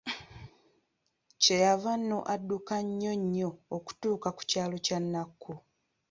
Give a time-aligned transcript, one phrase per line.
[1.41, 5.53] Kye yava nno adduka nnyo nnyo okutuuka ku kyalo kya Nakku.